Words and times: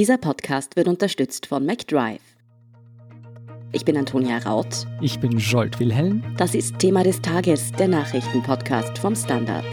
Dieser 0.00 0.16
Podcast 0.16 0.76
wird 0.76 0.88
unterstützt 0.88 1.44
von 1.44 1.66
McDrive. 1.66 2.22
Ich 3.70 3.84
bin 3.84 3.98
Antonia 3.98 4.38
Raut. 4.38 4.86
Ich 5.02 5.20
bin 5.20 5.36
Jolt 5.36 5.78
Wilhelm. 5.78 6.24
Das 6.38 6.54
ist 6.54 6.78
Thema 6.78 7.04
des 7.04 7.20
Tages, 7.20 7.70
der 7.72 7.88
Nachrichtenpodcast 7.88 8.98
vom 8.98 9.14
Standard. 9.14 9.66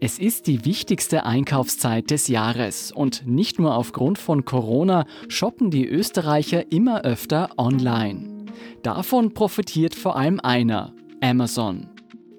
Es 0.00 0.18
ist 0.18 0.46
die 0.46 0.64
wichtigste 0.64 1.26
Einkaufszeit 1.26 2.10
des 2.10 2.28
Jahres 2.28 2.92
und 2.92 3.26
nicht 3.26 3.58
nur 3.58 3.74
aufgrund 3.74 4.16
von 4.16 4.46
Corona 4.46 5.04
shoppen 5.28 5.70
die 5.70 5.86
Österreicher 5.86 6.72
immer 6.72 7.02
öfter 7.02 7.50
online. 7.58 8.37
Davon 8.82 9.34
profitiert 9.34 9.94
vor 9.94 10.16
allem 10.16 10.40
einer, 10.40 10.94
Amazon. 11.20 11.88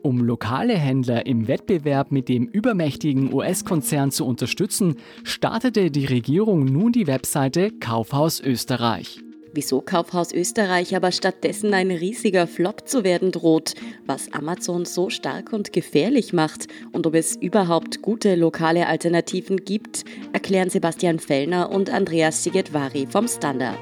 Um 0.01 0.23
lokale 0.23 0.77
Händler 0.77 1.25
im 1.25 1.47
Wettbewerb 1.47 2.11
mit 2.11 2.29
dem 2.29 2.47
übermächtigen 2.47 3.33
US-Konzern 3.33 4.11
zu 4.11 4.25
unterstützen, 4.25 4.95
startete 5.23 5.91
die 5.91 6.05
Regierung 6.05 6.63
nun 6.63 6.93
die 6.93 7.07
Webseite 7.07 7.71
Kaufhaus 7.71 8.39
Österreich. 8.39 9.19
Wieso 9.53 9.81
Kaufhaus 9.81 10.31
Österreich 10.31 10.95
aber 10.95 11.11
stattdessen 11.11 11.73
ein 11.73 11.89
riesiger 11.91 12.45
Flop 12.45 12.87
zu 12.87 13.03
werden 13.03 13.31
droht, 13.31 13.73
was 14.05 14.31
Amazon 14.31 14.85
so 14.85 15.09
stark 15.09 15.51
und 15.53 15.73
gefährlich 15.73 16.33
macht 16.33 16.67
und 16.91 17.07
ob 17.07 17.15
es 17.15 17.35
überhaupt 17.35 18.01
gute 18.01 18.35
lokale 18.35 18.87
Alternativen 18.87 19.57
gibt, 19.57 20.05
erklären 20.33 20.69
Sebastian 20.69 21.19
Fellner 21.19 21.71
und 21.71 21.89
Andreas 21.89 22.43
Sigetvari 22.43 23.07
vom 23.09 23.27
Standard. 23.27 23.79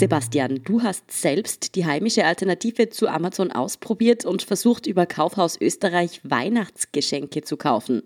Sebastian, 0.00 0.62
du 0.64 0.82
hast 0.82 1.12
selbst 1.12 1.74
die 1.74 1.84
heimische 1.84 2.24
Alternative 2.24 2.88
zu 2.88 3.06
Amazon 3.06 3.52
ausprobiert 3.52 4.24
und 4.24 4.40
versucht 4.40 4.86
über 4.86 5.04
Kaufhaus 5.04 5.60
Österreich 5.60 6.22
Weihnachtsgeschenke 6.24 7.42
zu 7.42 7.58
kaufen. 7.58 8.02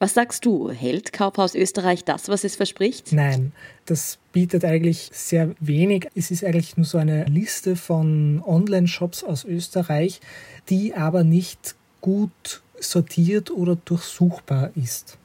Was 0.00 0.14
sagst 0.14 0.44
du? 0.44 0.70
Hält 0.70 1.12
Kaufhaus 1.12 1.54
Österreich 1.54 2.02
das, 2.02 2.28
was 2.28 2.42
es 2.42 2.56
verspricht? 2.56 3.12
Nein, 3.12 3.52
das 3.86 4.18
bietet 4.32 4.64
eigentlich 4.64 5.08
sehr 5.12 5.54
wenig. 5.60 6.08
Es 6.16 6.32
ist 6.32 6.42
eigentlich 6.42 6.76
nur 6.76 6.86
so 6.86 6.98
eine 6.98 7.26
Liste 7.26 7.76
von 7.76 8.42
Online-Shops 8.44 9.22
aus 9.22 9.44
Österreich, 9.44 10.20
die 10.68 10.94
aber 10.94 11.22
nicht 11.22 11.76
gut 12.00 12.60
sortiert 12.80 13.52
oder 13.52 13.76
durchsuchbar 13.76 14.72
ist. 14.74 15.16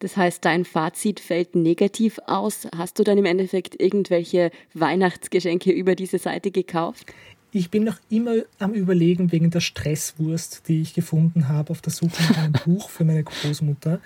Das 0.00 0.16
heißt, 0.16 0.44
dein 0.44 0.64
Fazit 0.64 1.18
fällt 1.18 1.56
negativ 1.56 2.20
aus. 2.26 2.68
Hast 2.76 2.98
du 2.98 3.04
dann 3.04 3.18
im 3.18 3.24
Endeffekt 3.24 3.80
irgendwelche 3.80 4.50
Weihnachtsgeschenke 4.74 5.72
über 5.72 5.96
diese 5.96 6.18
Seite 6.18 6.50
gekauft? 6.50 7.12
Ich 7.50 7.70
bin 7.70 7.84
noch 7.84 7.96
immer 8.10 8.42
am 8.58 8.74
Überlegen 8.74 9.32
wegen 9.32 9.50
der 9.50 9.60
Stresswurst, 9.60 10.68
die 10.68 10.82
ich 10.82 10.94
gefunden 10.94 11.48
habe 11.48 11.70
auf 11.70 11.80
der 11.80 11.92
Suche 11.92 12.22
nach 12.22 12.38
einem 12.38 12.52
Buch 12.64 12.90
für 12.90 13.04
meine 13.04 13.24
Großmutter. 13.24 14.00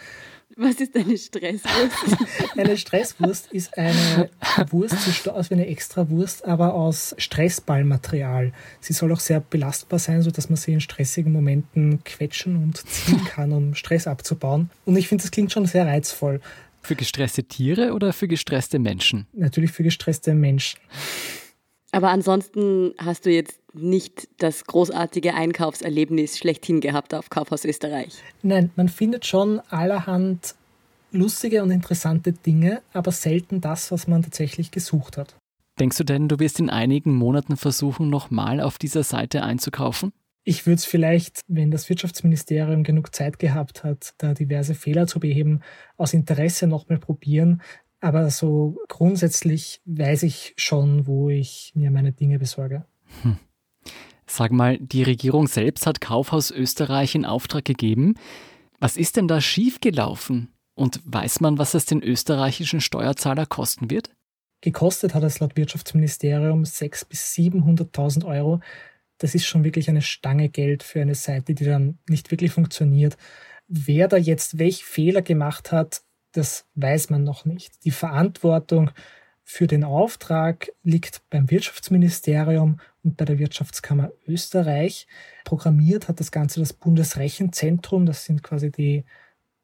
Was 0.56 0.81
ist 0.81 0.95
eine 0.97 1.17
Stresswurst? 1.17 2.17
eine 2.56 2.77
Stresswurst 2.77 3.53
ist 3.53 3.77
eine 3.78 4.31
Wurst, 4.70 4.97
sie 5.00 5.31
aus 5.31 5.50
wie 5.50 5.55
eine 5.55 5.67
Extrawurst, 5.67 6.44
aber 6.44 6.75
aus 6.75 7.14
Stressballmaterial. 7.19 8.53
Sie 8.81 8.92
soll 8.92 9.12
auch 9.12 9.20
sehr 9.20 9.41
belastbar 9.41 9.98
sein, 9.98 10.22
sodass 10.22 10.48
man 10.48 10.56
sie 10.56 10.72
in 10.72 10.81
stressigen 10.81 11.33
Momenten 11.33 12.05
quetschen 12.05 12.56
und 12.56 12.86
ziehen 12.86 13.25
kann, 13.28 13.53
um 13.53 13.75
Stress 13.75 14.06
abzubauen. 14.06 14.70
Und 14.84 14.97
ich 14.97 15.09
finde, 15.09 15.22
das 15.22 15.31
klingt 15.31 15.53
schon 15.53 15.67
sehr 15.67 15.86
reizvoll. 15.86 16.41
Für 16.83 16.97
gestresste 16.97 17.44
Tiere 17.44 17.92
oder 17.92 18.12
für 18.12 18.27
gestresste 18.27 18.78
Menschen? 18.78 19.27
Natürlich 19.33 19.70
für 19.70 19.84
gestresste 19.84 20.34
Menschen. 20.34 20.81
Aber 21.93 22.09
ansonsten 22.09 22.95
hast 22.98 23.27
du 23.27 23.31
jetzt 23.31 23.61
nicht 23.75 24.29
das 24.39 24.65
großartige 24.65 25.35
Einkaufserlebnis 25.35 26.39
schlechthin 26.39 26.81
gehabt 26.81 27.15
auf 27.15 27.29
Kaufhaus 27.29 27.65
Österreich. 27.65 28.15
Nein, 28.43 28.71
man 28.77 28.89
findet 28.89 29.27
schon 29.27 29.61
allerhand 29.69 30.55
lustige 31.12 31.62
und 31.62 31.71
interessante 31.71 32.33
Dinge, 32.33 32.81
aber 32.94 33.12
selten 33.12 33.61
das, 33.61 33.93
was 33.93 34.09
man 34.09 34.22
tatsächlich 34.22 34.71
gesucht 34.71 35.19
hat. 35.19 35.37
Denkst 35.78 35.99
du 35.99 36.05
denn, 36.05 36.28
du 36.28 36.39
wirst 36.39 36.61
in 36.61 36.71
einigen 36.71 37.15
Monaten 37.15 37.56
versuchen, 37.56 38.09
nochmal 38.09 38.61
auf 38.61 38.78
dieser 38.78 39.05
Seite 39.05 39.43
einzukaufen? 39.43 40.12
Ich 40.45 40.66
würde 40.66 40.77
es 40.77 40.84
vielleicht, 40.84 41.41
wenn 41.47 41.71
das 41.71 41.89
Wirtschaftsministerium 41.89 42.83
genug 42.83 43.15
Zeit 43.15 43.39
gehabt 43.39 43.84
hat, 43.84 44.15
da 44.19 44.34
diverse 44.34 44.75
Fehler 44.75 45.06
zu 45.06 45.21
beheben, 45.21 45.61
aus 45.97 46.15
Interesse 46.15 46.66
nochmal 46.66 46.99
probieren. 46.99 47.62
Aber 48.03 48.31
so 48.31 48.79
grundsätzlich 48.89 49.81
weiß 49.85 50.25
ich 50.25 50.55
schon, 50.57 51.07
wo 51.07 51.31
ich 51.31 51.71
mir 51.77 51.93
meine 51.93 52.13
Dinge 52.13 52.41
besorge. 52.41 52.85
Hm. 53.23 53.39
Sag 54.27 54.51
mal, 54.51 54.77
die 54.79 55.05
Regierung 55.05 55.47
selbst 55.47 55.87
hat 55.87 56.01
Kaufhaus 56.01 56.51
Österreich 56.51 57.15
in 57.15 57.25
Auftrag 57.25 57.65
gegeben. 57.65 58.15
Was 58.81 58.97
ist 58.97 59.17
denn 59.17 59.29
da 59.29 59.41
schiefgelaufen? 59.41 60.49
Und 60.75 61.01
weiß 61.05 61.41
man, 61.41 61.59
was 61.59 61.75
es 61.75 61.85
den 61.85 62.03
österreichischen 62.03 62.81
Steuerzahler 62.81 63.47
kosten 63.47 63.89
wird? 63.89 64.11
Gekostet 64.63 65.15
hat 65.15 65.23
es 65.23 65.39
laut 65.39 65.57
Wirtschaftsministerium 65.57 66.65
600.000 66.65 67.09
bis 67.09 67.33
700.000 67.34 68.27
Euro. 68.27 68.61
Das 69.19 69.37
ist 69.37 69.47
schon 69.47 69.63
wirklich 69.63 69.89
eine 69.89 70.03
Stange 70.03 70.49
Geld 70.49 70.83
für 70.83 71.01
eine 71.03 71.15
Seite, 71.15 71.55
die 71.55 71.65
dann 71.65 71.99
nicht 72.09 72.33
wirklich 72.33 72.51
funktioniert. 72.51 73.17
Wer 73.69 74.09
da 74.09 74.17
jetzt 74.17 74.59
welche 74.59 74.84
Fehler 74.84 75.23
gemacht 75.23 75.71
hat, 75.71 76.03
das 76.32 76.66
weiß 76.75 77.10
man 77.10 77.25
noch 77.25 77.44
nicht. 77.44 77.84
Die 77.84 77.91
Verantwortung 77.91 78.91
für 79.44 79.66
den 79.66 79.84
Auftrag 79.84 80.70
liegt 80.82 81.22
beim 81.28 81.50
Wirtschaftsministerium 81.50 82.81
und 83.03 83.16
bei 83.16 83.25
der 83.25 83.38
Wirtschaftskammer 83.38 84.10
Österreich. 84.26 85.06
Programmiert 85.44 86.09
hat 86.09 86.21
das 86.21 86.32
Ganze 86.32 86.60
das 86.60 86.72
Bundesrechenzentrum, 86.72 88.06
das 88.06 88.25
sind 88.25 88.42
quasi 88.42 88.71
die 88.71 89.04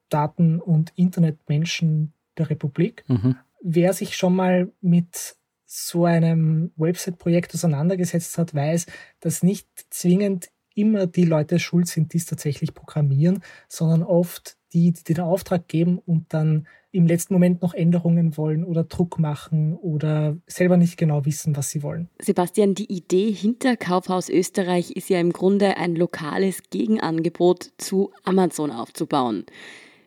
Daten- 0.09 0.61
und 0.61 0.93
Internetmenschen 0.97 2.13
der 2.37 2.51
Republik. 2.51 3.05
Mhm. 3.09 3.37
Wer 3.63 3.93
sich 3.93 4.17
schon 4.17 4.35
mal 4.35 4.71
mit 4.81 5.37
so 5.65 6.05
einem 6.05 6.73
Website-Projekt 6.77 7.55
auseinandergesetzt 7.55 8.39
hat, 8.39 8.55
weiß, 8.55 8.87
dass 9.21 9.43
nicht 9.43 9.69
zwingend 9.91 10.49
immer 10.75 11.07
die 11.07 11.25
Leute 11.25 11.59
schuld 11.59 11.89
sind, 11.89 12.13
die 12.13 12.19
es 12.19 12.27
tatsächlich 12.27 12.75
programmieren, 12.75 13.43
sondern 13.69 14.03
oft 14.03 14.58
die, 14.73 14.93
die 14.93 15.15
den 15.15 15.21
Auftrag 15.21 15.69
geben 15.69 15.99
und 15.99 16.33
dann 16.33 16.67
im 16.91 17.07
letzten 17.07 17.35
Moment 17.35 17.63
noch 17.63 17.75
Änderungen 17.75 18.37
wollen 18.37 18.65
oder 18.65 18.85
Druck 18.85 19.19
machen 19.19 19.75
oder 19.75 20.37
selber 20.47 20.77
nicht 20.77 20.97
genau 20.97 21.25
wissen, 21.25 21.57
was 21.57 21.71
sie 21.71 21.83
wollen. 21.83 22.09
Sebastian, 22.21 22.75
die 22.75 22.91
Idee 22.93 23.31
hinter 23.31 23.77
Kaufhaus 23.77 24.29
Österreich 24.29 24.93
ist 24.93 25.11
ja 25.11 25.21
im 25.21 25.33
Grunde 25.33 25.77
ein 25.77 25.95
lokales 25.95 26.63
Gegenangebot 26.71 27.73
zu 27.77 28.11
Amazon 28.25 28.71
aufzubauen. 28.71 29.45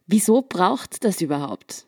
Wieso 0.08 0.42
braucht 0.42 1.04
das 1.04 1.22
überhaupt? 1.22 1.86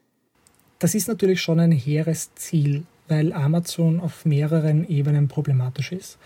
Das 0.79 0.95
ist 0.95 1.07
natürlich 1.07 1.41
schon 1.41 1.59
ein 1.59 1.71
hehres 1.71 2.35
Ziel, 2.35 2.83
weil 3.07 3.33
Amazon 3.33 3.99
auf 3.99 4.25
mehreren 4.25 4.87
Ebenen 4.87 5.27
problematisch 5.27 5.91
ist. 5.91 6.17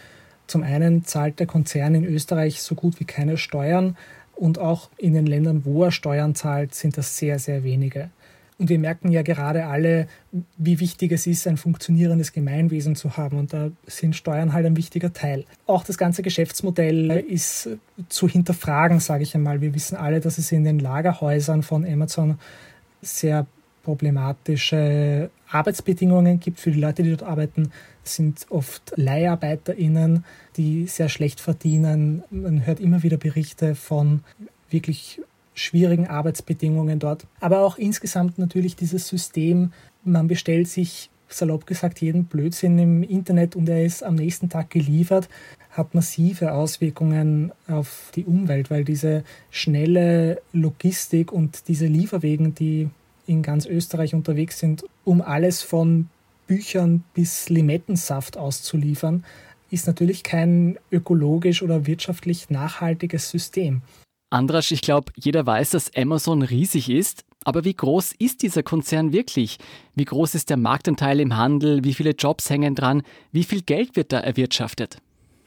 Zum 0.48 0.64
einen 0.64 1.04
zahlt 1.04 1.40
der 1.40 1.48
Konzern 1.48 1.94
in 1.94 2.06
Österreich 2.06 2.62
so 2.62 2.74
gut 2.74 3.00
wie 3.00 3.06
keine 3.06 3.38
Steuern, 3.38 3.98
und 4.38 4.60
auch 4.60 4.90
in 4.98 5.14
den 5.14 5.26
Ländern, 5.26 5.66
wo 5.66 5.84
er 5.84 5.92
Steuern 5.92 6.36
zahlt, 6.36 6.76
sind 6.76 6.98
das 6.98 7.18
sehr, 7.18 7.40
sehr 7.40 7.64
wenige. 7.64 8.10
Und 8.60 8.70
wir 8.70 8.80
merken 8.80 9.12
ja 9.12 9.22
gerade 9.22 9.68
alle, 9.68 10.08
wie 10.58 10.80
wichtig 10.80 11.12
es 11.12 11.28
ist, 11.28 11.46
ein 11.48 11.58
funktionierendes 11.58 12.34
Gemeinwesen 12.34 12.96
zu 12.96 13.16
haben. 13.16 13.38
Und 13.38 13.54
da 13.54 13.70
sind 13.86 14.16
Steuern 14.16 14.54
halt 14.54 14.66
ein 14.66 14.78
wichtiger 14.78 15.14
Teil. 15.14 15.46
Auch 15.68 15.84
das 15.84 15.98
ganze 15.98 16.24
Geschäftsmodell 16.24 17.12
ist 17.28 17.70
zu 18.10 18.28
hinterfragen, 18.28 19.00
sage 19.00 19.24
ich 19.24 19.36
einmal. 19.36 19.62
Wir 19.62 19.76
wissen 19.76 19.96
alle, 19.96 20.22
dass 20.22 20.40
es 20.40 20.52
in 20.52 20.64
den 20.64 20.80
Lagerhäusern 20.80 21.62
von 21.62 21.86
Amazon 21.86 22.40
sehr 23.02 23.46
problematische 23.88 25.30
Arbeitsbedingungen 25.50 26.42
gibt 26.42 26.60
für 26.60 26.72
die 26.72 26.82
Leute, 26.82 27.04
die 27.04 27.10
dort 27.12 27.24
arbeiten. 27.24 27.72
Sind 28.04 28.46
oft 28.50 28.92
LeiharbeiterInnen, 28.98 30.26
die 30.58 30.88
sehr 30.88 31.08
schlecht 31.08 31.40
verdienen. 31.40 32.22
Man 32.30 32.66
hört 32.66 32.82
immer 32.82 33.02
wieder 33.02 33.16
Berichte 33.16 33.76
von 33.76 34.26
wirklich 34.70 35.22
schwierigen 35.54 36.06
Arbeitsbedingungen 36.06 37.00
dort. 37.00 37.28
Aber 37.40 37.62
auch 37.62 37.78
insgesamt 37.78 38.38
natürlich 38.38 38.76
dieses 38.76 39.08
System, 39.08 39.72
man 40.04 40.28
bestellt 40.28 40.68
sich 40.68 41.10
salopp 41.30 41.66
gesagt 41.66 42.02
jeden 42.02 42.26
Blödsinn 42.26 42.78
im 42.80 43.04
Internet 43.04 43.56
und 43.56 43.70
er 43.70 43.86
ist 43.86 44.04
am 44.04 44.16
nächsten 44.16 44.50
Tag 44.50 44.70
geliefert, 44.70 45.30
hat 45.72 45.96
massive 45.96 46.52
Auswirkungen 46.52 47.54
auf 47.70 48.12
die 48.16 48.26
Umwelt, 48.26 48.70
weil 48.70 48.84
diese 48.84 49.24
schnelle 49.50 50.42
Logistik 50.52 51.32
und 51.32 51.70
diese 51.70 51.86
Lieferwegen, 51.88 52.54
die 52.54 52.90
in 53.28 53.44
ganz 53.44 53.66
Österreich 53.66 54.16
unterwegs 54.16 54.60
sind, 54.60 54.84
um 55.04 55.22
alles 55.22 55.62
von 55.62 56.10
Büchern 56.48 57.04
bis 57.14 57.50
Limettensaft 57.50 58.38
auszuliefern, 58.38 59.24
ist 59.70 59.86
natürlich 59.86 60.24
kein 60.24 60.80
ökologisch 60.92 61.62
oder 61.62 61.86
wirtschaftlich 61.86 62.50
nachhaltiges 62.50 63.30
System. 63.30 63.82
Andrasch, 64.30 64.72
ich 64.72 64.82
glaube, 64.82 65.12
jeder 65.16 65.46
weiß, 65.46 65.72
dass 65.72 65.96
Amazon 65.96 66.42
riesig 66.42 66.90
ist. 66.90 67.24
Aber 67.46 67.64
wie 67.64 67.74
groß 67.74 68.14
ist 68.20 68.42
dieser 68.42 68.62
Konzern 68.62 69.14
wirklich? 69.14 69.58
Wie 69.96 70.04
groß 70.04 70.36
ist 70.36 70.50
der 70.50 70.58
Marktanteil 70.58 71.22
im 71.22 71.38
Handel? 71.38 71.86
Wie 71.86 71.94
viele 71.94 72.12
Jobs 72.12 72.50
hängen 72.50 72.76
dran? 72.76 73.04
Wie 73.32 73.46
viel 73.46 73.62
Geld 73.62 73.96
wird 73.96 74.12
da 74.12 74.20
erwirtschaftet? 74.20 74.98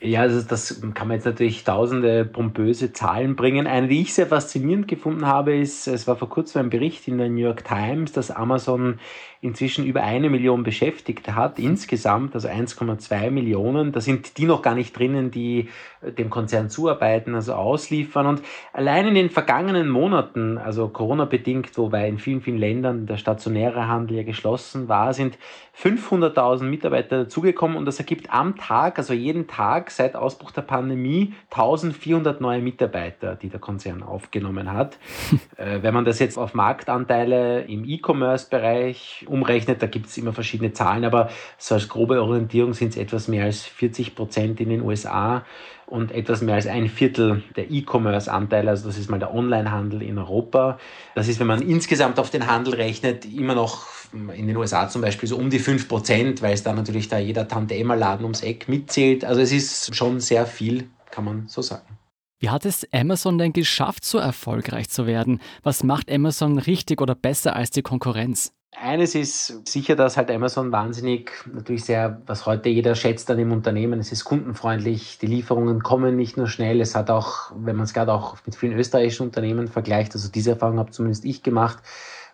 Ja, 0.03 0.21
also 0.23 0.41
das 0.41 0.81
kann 0.95 1.09
man 1.09 1.19
jetzt 1.19 1.27
natürlich 1.27 1.63
tausende 1.63 2.25
pompöse 2.25 2.91
Zahlen 2.95 3.37
bringen. 3.37 3.67
Eine, 3.67 3.87
die 3.87 4.01
ich 4.01 4.15
sehr 4.15 4.27
faszinierend 4.27 4.89
gefunden 4.89 5.27
habe, 5.27 5.55
ist, 5.55 5.87
es 5.89 6.07
war 6.07 6.17
vor 6.17 6.31
kurzem 6.31 6.63
ein 6.63 6.71
Bericht 6.71 7.07
in 7.07 7.19
der 7.19 7.29
New 7.29 7.43
York 7.43 7.65
Times, 7.65 8.13
dass 8.13 8.31
Amazon 8.31 8.99
inzwischen 9.43 9.87
über 9.87 10.03
eine 10.03 10.29
Million 10.29 10.63
Beschäftigte 10.63 11.35
hat, 11.35 11.59
insgesamt, 11.59 12.35
also 12.35 12.49
1,2 12.49 13.31
Millionen. 13.31 13.93
Da 13.93 14.01
sind 14.01 14.37
die 14.39 14.45
noch 14.45 14.63
gar 14.63 14.75
nicht 14.75 14.99
drinnen, 14.99 15.31
die 15.31 15.69
dem 16.03 16.31
Konzern 16.31 16.69
zuarbeiten, 16.69 17.35
also 17.35 17.55
ausliefern. 17.55 18.27
Und 18.27 18.43
allein 18.73 19.09
in 19.09 19.15
den 19.15 19.31
vergangenen 19.31 19.89
Monaten, 19.89 20.59
also 20.59 20.89
Corona-bedingt, 20.89 21.77
wobei 21.77 22.09
in 22.09 22.19
vielen, 22.19 22.43
vielen 22.43 22.59
Ländern 22.59 23.07
der 23.07 23.17
stationäre 23.17 23.87
Handel 23.87 24.19
ja 24.19 24.23
geschlossen 24.23 24.89
war, 24.89 25.15
sind 25.15 25.39
500.000 25.83 26.65
Mitarbeiter 26.65 27.25
dazugekommen 27.25 27.79
und 27.79 27.87
das 27.87 27.99
ergibt 27.99 28.31
am 28.33 28.57
Tag, 28.57 28.99
also 28.99 29.15
jeden 29.15 29.47
Tag 29.47 29.90
seit 29.91 30.17
Ausbruch 30.17 30.51
der 30.51 30.63
Pandemie, 30.63 31.35
1400 31.51 32.41
neue 32.41 32.61
Mitarbeiter, 32.61 33.37
die 33.37 33.49
der 33.49 33.61
Konzern 33.61 34.03
aufgenommen 34.03 34.73
hat. 34.73 34.99
äh, 35.57 35.83
wenn 35.83 35.95
man 35.95 36.05
das 36.05 36.19
jetzt 36.19 36.39
auf 36.39 36.55
Marktanteile 36.55 37.63
im 37.63 37.85
E-Commerce-Bereich 37.85 39.27
umrechnet, 39.29 39.83
da 39.83 39.87
gibt 39.87 40.07
es 40.07 40.17
immer 40.19 40.33
verschiedene 40.33 40.73
Zahlen, 40.73 41.05
aber 41.05 41.31
so 41.59 41.75
als 41.75 41.89
grobe 41.89 42.23
Orientierung 42.23 42.75
sind 42.75 42.91
es 42.91 42.97
etwas 42.97 43.29
mehr 43.29 43.45
als 43.45 43.65
40 43.65 44.15
Prozent 44.15 44.61
in 44.61 44.69
den 44.69 44.83
USA 44.83 45.45
und 45.91 46.13
etwas 46.13 46.41
mehr 46.41 46.55
als 46.55 46.67
ein 46.67 46.89
Viertel 46.89 47.43
der 47.57 47.71
E-Commerce-Anteile, 47.71 48.71
also 48.71 48.89
das 48.89 48.99
ist 48.99 49.11
mal 49.11 49.19
der 49.19 49.35
Online-Handel 49.35 50.03
in 50.03 50.19
Europa. 50.19 50.79
Das 51.15 51.29
ist, 51.29 51.41
wenn 51.41 51.47
man 51.47 51.63
insgesamt 51.63 52.19
auf 52.19 52.31
den 52.31 52.47
Handel 52.47 52.75
rechnet, 52.75 53.25
immer 53.25 53.55
noch 53.55 53.87
in 54.13 54.47
den 54.47 54.57
USA 54.57 54.89
zum 54.89 55.03
Beispiel 55.03 55.29
so 55.29 55.37
um 55.37 55.51
die 55.51 55.59
5 55.59 55.89
Prozent, 55.89 56.43
weil 56.43 56.55
es 56.55 56.63
da 56.63 56.73
natürlich 56.73 57.09
da 57.09 57.19
jeder 57.19 57.47
Tante-Emma-Laden 57.47 58.25
ums 58.25 58.43
Eck 58.43 58.69
mitzählt. 58.69 59.25
Also 59.25 59.41
es 59.41 59.53
ist 59.53 59.95
schon 59.95 60.21
sehr 60.21 60.47
viel, 60.47 60.89
kann 61.11 61.25
man 61.25 61.49
so 61.49 61.63
sagen. 61.63 61.99
Wie 62.41 62.49
hat 62.49 62.65
es 62.65 62.87
Amazon 62.91 63.37
denn 63.37 63.53
geschafft, 63.53 64.05
so 64.05 64.19
erfolgreich 64.19 64.89
zu 64.89 65.07
werden? 65.07 65.41
Was 65.63 65.85
macht 65.85 66.11
Amazon 66.11 66.59
richtig 66.59 67.03
oder 67.03 67.15
besser 67.15 67.55
als 67.55 67.71
die 67.71 67.83
Konkurrenz? 67.83 68.53
Eines 68.83 69.15
ist 69.15 69.69
sicher, 69.69 69.95
dass 69.95 70.17
halt 70.17 70.31
Amazon 70.31 70.73
wahnsinnig, 70.73 71.33
natürlich 71.53 71.85
sehr, 71.85 72.23
was 72.25 72.47
heute 72.47 72.71
jeder 72.71 72.95
schätzt 72.95 73.31
an 73.31 73.37
dem 73.37 73.53
Unternehmen, 73.53 74.01
es 74.01 74.11
ist 74.11 74.25
kundenfreundlich, 74.25 75.19
die 75.19 75.27
Lieferungen 75.27 75.83
kommen 75.83 76.17
nicht 76.17 76.39
nur 76.39 76.47
schnell, 76.47 76.81
es 76.81 76.95
hat 76.95 77.11
auch, 77.11 77.53
wenn 77.55 77.77
man 77.77 77.85
es 77.85 77.93
gerade 77.93 78.11
auch 78.11 78.39
mit 78.47 78.55
vielen 78.55 78.73
österreichischen 78.73 79.25
Unternehmen 79.27 79.69
vergleicht, 79.69 80.15
also 80.15 80.31
diese 80.31 80.53
Erfahrung 80.53 80.79
habe 80.79 80.93
zumindest 80.93 81.27
ich 81.27 81.43
gemacht, 81.43 81.79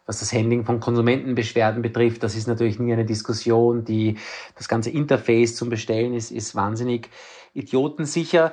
was 0.06 0.20
das 0.20 0.32
Handling 0.32 0.64
von 0.64 0.80
Konsumentenbeschwerden 0.80 1.82
betrifft, 1.82 2.22
das 2.22 2.36
ist 2.36 2.46
natürlich 2.46 2.78
nie 2.78 2.92
eine 2.92 3.04
Diskussion. 3.04 3.84
Die, 3.84 4.16
das 4.56 4.68
ganze 4.68 4.90
Interface 4.90 5.56
zum 5.56 5.68
Bestellen 5.68 6.14
ist, 6.14 6.30
ist 6.30 6.54
wahnsinnig 6.54 7.10
idiotensicher. 7.54 8.52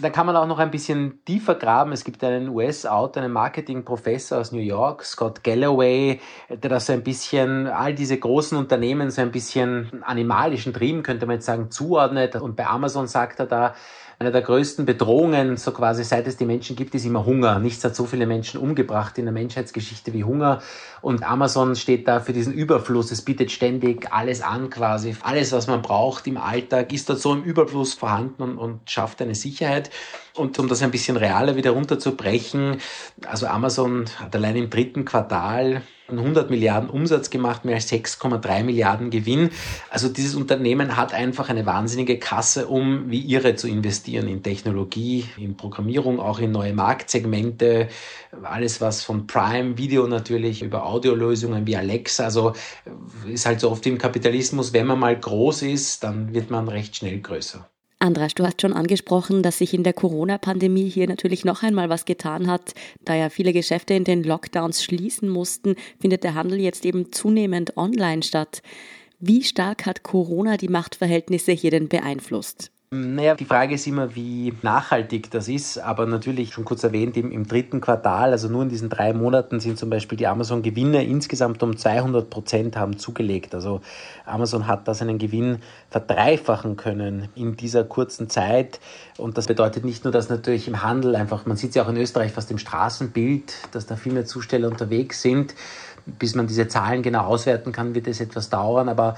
Da 0.00 0.10
kann 0.10 0.26
man 0.26 0.36
auch 0.36 0.46
noch 0.46 0.60
ein 0.60 0.70
bisschen 0.70 1.24
tiefer 1.24 1.56
graben. 1.56 1.90
Es 1.90 2.04
gibt 2.04 2.22
einen 2.22 2.50
US-Autor, 2.50 3.22
einen 3.22 3.32
Marketing-Professor 3.32 4.38
aus 4.38 4.52
New 4.52 4.60
York, 4.60 5.04
Scott 5.04 5.42
Galloway, 5.42 6.20
der 6.48 6.70
das 6.70 6.86
so 6.86 6.92
ein 6.92 7.02
bisschen, 7.02 7.66
all 7.66 7.94
diese 7.94 8.16
großen 8.16 8.56
Unternehmen 8.56 9.10
so 9.10 9.22
ein 9.22 9.32
bisschen 9.32 10.04
animalischen 10.04 10.72
Trieben, 10.72 11.02
könnte 11.02 11.26
man 11.26 11.36
jetzt 11.36 11.46
sagen, 11.46 11.70
zuordnet. 11.70 12.36
Und 12.36 12.54
bei 12.54 12.66
Amazon 12.66 13.08
sagt 13.08 13.40
er 13.40 13.46
da, 13.46 13.74
eine 14.18 14.32
der 14.32 14.40
größten 14.40 14.86
Bedrohungen, 14.86 15.58
so 15.58 15.72
quasi 15.72 16.02
seit 16.02 16.26
es 16.26 16.38
die 16.38 16.46
Menschen 16.46 16.74
gibt, 16.74 16.94
ist 16.94 17.04
immer 17.04 17.26
Hunger. 17.26 17.58
Nichts 17.58 17.84
hat 17.84 17.94
so 17.94 18.06
viele 18.06 18.26
Menschen 18.26 18.58
umgebracht 18.58 19.18
in 19.18 19.26
der 19.26 19.32
Menschheitsgeschichte 19.32 20.14
wie 20.14 20.24
Hunger. 20.24 20.62
Und 21.02 21.22
Amazon 21.22 21.76
steht 21.76 22.08
da 22.08 22.20
für 22.20 22.32
diesen 22.32 22.54
Überfluss. 22.54 23.10
Es 23.10 23.20
bietet 23.20 23.50
ständig 23.50 24.10
alles 24.12 24.40
an 24.40 24.70
quasi. 24.70 25.14
Alles, 25.20 25.52
was 25.52 25.66
man 25.66 25.82
braucht 25.82 26.26
im 26.26 26.38
Alltag, 26.38 26.94
ist 26.94 27.10
dort 27.10 27.20
so 27.20 27.34
im 27.34 27.42
Überfluss 27.42 27.92
vorhanden 27.92 28.42
und, 28.42 28.58
und 28.58 28.90
schafft 28.90 29.20
eine 29.20 29.34
Sicherheit. 29.34 29.90
Und 30.34 30.58
um 30.58 30.66
das 30.66 30.82
ein 30.82 30.90
bisschen 30.90 31.18
realer 31.18 31.56
wieder 31.56 31.72
runterzubrechen, 31.72 32.78
also 33.26 33.46
Amazon 33.46 34.06
hat 34.18 34.34
allein 34.34 34.56
im 34.56 34.70
dritten 34.70 35.04
Quartal 35.04 35.82
100 36.08 36.50
Milliarden 36.50 36.90
Umsatz 36.90 37.30
gemacht, 37.30 37.64
mehr 37.64 37.76
als 37.76 37.90
6,3 37.90 38.62
Milliarden 38.62 39.10
Gewinn. 39.10 39.50
Also 39.90 40.08
dieses 40.08 40.34
Unternehmen 40.34 40.96
hat 40.96 41.12
einfach 41.12 41.48
eine 41.48 41.66
wahnsinnige 41.66 42.18
Kasse, 42.18 42.68
um 42.68 43.10
wie 43.10 43.20
ihre 43.20 43.56
zu 43.56 43.68
investieren 43.68 44.28
in 44.28 44.42
Technologie, 44.42 45.24
in 45.36 45.56
Programmierung, 45.56 46.20
auch 46.20 46.38
in 46.38 46.52
neue 46.52 46.72
Marktsegmente, 46.72 47.88
alles 48.42 48.80
was 48.80 49.02
von 49.02 49.26
Prime 49.26 49.78
Video 49.78 50.06
natürlich 50.06 50.62
über 50.62 50.86
Audiolösungen 50.86 51.66
wie 51.66 51.76
Alexa, 51.76 52.24
also 52.24 52.52
ist 53.26 53.46
halt 53.46 53.60
so 53.60 53.70
oft 53.70 53.86
im 53.86 53.98
Kapitalismus, 53.98 54.72
wenn 54.72 54.86
man 54.86 54.98
mal 54.98 55.18
groß 55.18 55.62
ist, 55.62 56.04
dann 56.04 56.32
wird 56.34 56.50
man 56.50 56.68
recht 56.68 56.96
schnell 56.96 57.20
größer. 57.20 57.68
Andras, 57.98 58.34
du 58.34 58.44
hast 58.44 58.60
schon 58.60 58.74
angesprochen, 58.74 59.42
dass 59.42 59.58
sich 59.58 59.72
in 59.72 59.82
der 59.82 59.94
Corona-Pandemie 59.94 60.88
hier 60.88 61.08
natürlich 61.08 61.46
noch 61.46 61.62
einmal 61.62 61.88
was 61.88 62.04
getan 62.04 62.46
hat. 62.46 62.74
Da 63.04 63.14
ja 63.14 63.30
viele 63.30 63.54
Geschäfte 63.54 63.94
in 63.94 64.04
den 64.04 64.22
Lockdowns 64.22 64.84
schließen 64.84 65.30
mussten, 65.30 65.76
findet 65.98 66.22
der 66.22 66.34
Handel 66.34 66.60
jetzt 66.60 66.84
eben 66.84 67.10
zunehmend 67.10 67.76
online 67.78 68.22
statt. 68.22 68.62
Wie 69.18 69.42
stark 69.42 69.86
hat 69.86 70.02
Corona 70.02 70.58
die 70.58 70.68
Machtverhältnisse 70.68 71.52
hier 71.52 71.70
denn 71.70 71.88
beeinflusst? 71.88 72.70
Naja, 72.96 73.34
die 73.34 73.44
Frage 73.44 73.74
ist 73.74 73.86
immer, 73.86 74.14
wie 74.14 74.54
nachhaltig 74.62 75.30
das 75.30 75.48
ist, 75.48 75.78
aber 75.78 76.06
natürlich 76.06 76.52
schon 76.52 76.64
kurz 76.64 76.82
erwähnt, 76.82 77.16
im, 77.16 77.30
im 77.30 77.46
dritten 77.46 77.80
Quartal, 77.80 78.32
also 78.32 78.48
nur 78.48 78.62
in 78.62 78.68
diesen 78.68 78.88
drei 78.88 79.12
Monaten 79.12 79.60
sind 79.60 79.78
zum 79.78 79.90
Beispiel 79.90 80.16
die 80.16 80.26
Amazon-Gewinne 80.26 81.04
insgesamt 81.04 81.62
um 81.62 81.76
200 81.76 82.30
Prozent 82.30 82.76
haben 82.76 82.98
zugelegt. 82.98 83.54
Also 83.54 83.80
Amazon 84.24 84.66
hat 84.66 84.88
da 84.88 84.94
seinen 84.94 85.18
Gewinn 85.18 85.58
verdreifachen 85.90 86.76
können 86.76 87.28
in 87.34 87.56
dieser 87.56 87.84
kurzen 87.84 88.30
Zeit. 88.30 88.80
Und 89.18 89.36
das 89.36 89.46
bedeutet 89.46 89.84
nicht 89.84 90.04
nur, 90.04 90.12
dass 90.12 90.28
natürlich 90.28 90.66
im 90.66 90.82
Handel 90.82 91.16
einfach, 91.16 91.44
man 91.44 91.56
sieht 91.56 91.70
es 91.70 91.76
ja 91.76 91.84
auch 91.84 91.88
in 91.88 91.96
Österreich 91.96 92.32
fast 92.32 92.50
im 92.50 92.58
Straßenbild, 92.58 93.52
dass 93.72 93.86
da 93.86 93.96
viel 93.96 94.12
mehr 94.12 94.24
Zusteller 94.24 94.68
unterwegs 94.68 95.20
sind, 95.20 95.54
bis 96.06 96.34
man 96.34 96.46
diese 96.46 96.68
Zahlen 96.68 97.02
genau 97.02 97.24
auswerten 97.24 97.72
kann, 97.72 97.94
wird 97.94 98.06
es 98.06 98.20
etwas 98.20 98.48
dauern, 98.48 98.88
aber 98.88 99.16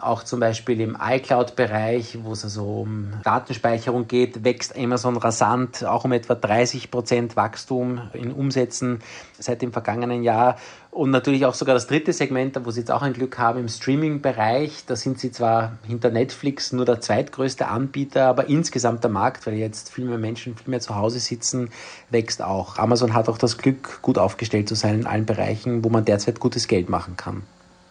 auch 0.00 0.22
zum 0.22 0.40
Beispiel 0.40 0.80
im 0.80 0.96
iCloud-Bereich, 1.00 2.18
wo 2.22 2.32
es 2.32 2.44
also 2.44 2.82
um 2.82 3.12
Datenspeicherung 3.24 4.06
geht, 4.06 4.44
wächst 4.44 4.76
Amazon 4.76 5.16
rasant, 5.16 5.84
auch 5.84 6.04
um 6.04 6.12
etwa 6.12 6.34
30 6.34 6.90
Prozent 6.90 7.36
Wachstum 7.36 8.02
in 8.12 8.32
Umsätzen 8.32 9.00
seit 9.38 9.62
dem 9.62 9.72
vergangenen 9.72 10.22
Jahr. 10.22 10.56
Und 10.90 11.10
natürlich 11.10 11.46
auch 11.46 11.54
sogar 11.54 11.74
das 11.74 11.86
dritte 11.86 12.12
Segment, 12.12 12.58
wo 12.64 12.70
sie 12.70 12.80
jetzt 12.80 12.90
auch 12.90 13.02
ein 13.02 13.12
Glück 13.12 13.38
haben, 13.38 13.60
im 13.60 13.68
Streaming-Bereich. 13.68 14.84
Da 14.86 14.96
sind 14.96 15.18
sie 15.20 15.30
zwar 15.30 15.78
hinter 15.86 16.10
Netflix 16.10 16.72
nur 16.72 16.84
der 16.84 17.00
zweitgrößte 17.00 17.68
Anbieter, 17.68 18.26
aber 18.26 18.48
insgesamt 18.48 19.04
der 19.04 19.10
Markt, 19.10 19.46
weil 19.46 19.54
jetzt 19.54 19.92
viel 19.92 20.06
mehr 20.06 20.18
Menschen 20.18 20.56
viel 20.56 20.70
mehr 20.70 20.80
zu 20.80 20.96
Hause 20.96 21.20
sitzen, 21.20 21.70
wächst 22.10 22.42
auch. 22.42 22.78
Amazon 22.78 23.14
hat 23.14 23.28
auch 23.28 23.38
das 23.38 23.58
Glück, 23.58 24.02
gut 24.02 24.18
aufgestellt 24.18 24.68
zu 24.68 24.74
sein 24.74 25.00
in 25.00 25.06
allen 25.06 25.26
Bereichen, 25.26 25.84
wo 25.84 25.88
man 25.88 26.04
derzeit 26.04 26.40
gutes 26.40 26.68
Geld 26.68 26.88
machen 26.88 27.16
kann. 27.16 27.42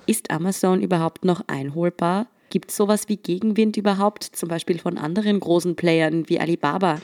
Ist 0.08 0.32
Amazon 0.32 0.82
überhaupt 0.82 1.26
noch 1.26 1.42
einholbar? 1.48 2.28
Gibt 2.50 2.72
es 2.72 2.78
sowas 2.78 3.10
wie 3.10 3.18
Gegenwind 3.18 3.76
überhaupt, 3.76 4.24
zum 4.24 4.48
Beispiel 4.48 4.80
von 4.80 4.98
anderen 4.98 5.42
großen 5.42 5.76
Playern 5.76 6.30
wie 6.30 6.40
Alibaba? 6.40 7.02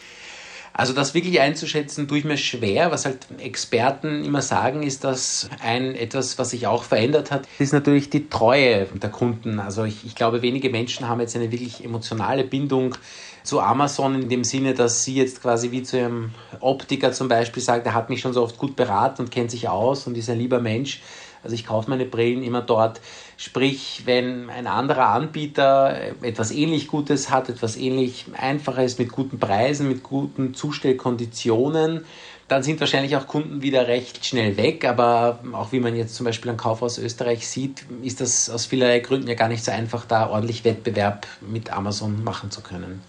Also 0.72 0.94
das 0.94 1.14
wirklich 1.14 1.42
einzuschätzen, 1.42 2.08
tue 2.08 2.20
ich 2.20 2.24
mir 2.24 2.38
schwer. 2.38 2.92
Was 2.92 3.06
halt 3.06 3.28
Experten 3.40 4.24
immer 4.24 4.42
sagen, 4.42 4.84
ist, 4.84 5.04
dass 5.04 5.50
ein 5.62 5.96
etwas, 5.96 6.40
was 6.40 6.52
sich 6.52 6.66
auch 6.66 6.84
verändert 6.84 7.30
hat, 7.30 7.46
ist 7.60 7.74
natürlich 7.74 8.10
die 8.10 8.30
Treue 8.30 8.86
der 8.86 9.12
Kunden. 9.12 9.60
Also 9.60 9.84
ich, 9.84 10.06
ich 10.06 10.16
glaube, 10.16 10.42
wenige 10.42 10.70
Menschen 10.70 11.08
haben 11.10 11.20
jetzt 11.20 11.36
eine 11.36 11.52
wirklich 11.52 11.84
emotionale 11.84 12.46
Bindung 12.46 12.96
zu 13.44 13.60
Amazon 13.60 14.16
in 14.24 14.30
dem 14.30 14.46
Sinne, 14.46 14.74
dass 14.74 15.04
sie 15.04 15.16
jetzt 15.16 15.42
quasi 15.42 15.72
wie 15.72 15.84
zu 15.84 15.98
ihrem 15.98 16.32
Optiker 16.62 17.12
zum 17.12 17.28
Beispiel 17.28 17.62
sagt, 17.62 17.86
er 17.86 17.94
hat 17.94 18.10
mich 18.10 18.22
schon 18.22 18.32
so 18.32 18.42
oft 18.42 18.58
gut 18.58 18.78
beraten 18.78 19.24
und 19.24 19.32
kennt 19.32 19.52
sich 19.52 19.68
aus 19.68 20.08
und 20.08 20.18
ist 20.18 20.30
ein 20.30 20.40
lieber 20.40 20.62
Mensch. 20.62 21.02
Also 21.44 21.56
ich 21.56 21.66
kaufe 21.66 21.90
meine 21.90 22.06
Brillen 22.06 22.44
immer 22.44 22.62
dort. 22.62 23.02
Sprich, 23.38 24.04
wenn 24.06 24.50
ein 24.50 24.68
anderer 24.68 25.10
Anbieter 25.10 26.14
etwas 26.22 26.52
ähnlich 26.52 26.88
Gutes 26.88 27.30
hat, 27.30 27.50
etwas 27.50 27.76
ähnlich 27.76 28.26
Einfaches 28.34 28.98
mit 28.98 29.12
guten 29.12 29.40
Preisen, 29.40 29.88
mit 29.88 30.04
guten 30.04 30.54
Zustellkonditionen, 30.54 32.06
dann 32.48 32.64
sind 32.64 32.80
wahrscheinlich 32.80 33.16
auch 33.16 33.28
Kunden 33.28 33.62
wieder 33.62 33.88
recht 33.88 34.26
schnell 34.26 34.58
weg. 34.58 34.86
Aber 34.86 35.40
auch 35.54 35.72
wie 35.72 35.80
man 35.80 35.96
jetzt 35.96 36.16
zum 36.16 36.26
Beispiel 36.26 36.52
am 36.52 36.58
Kaufhaus 36.58 36.98
Österreich 36.98 37.48
sieht, 37.48 37.86
ist 38.02 38.22
das 38.22 38.50
aus 38.50 38.66
vielerlei 38.66 39.00
Gründen 39.00 39.28
ja 39.28 39.36
gar 39.36 39.50
nicht 39.50 39.66
so 39.66 39.72
einfach, 39.72 40.06
da 40.06 40.30
ordentlich 40.30 40.64
Wettbewerb 40.64 41.28
mit 41.42 41.72
Amazon 41.72 42.24
machen 42.24 42.52
zu 42.52 42.62
können. 42.62 43.02